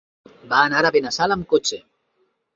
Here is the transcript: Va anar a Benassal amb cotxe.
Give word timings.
Va 0.53 0.61
anar 0.69 0.81
a 0.87 0.91
Benassal 0.95 1.37
amb 1.37 1.47
cotxe. 1.53 1.81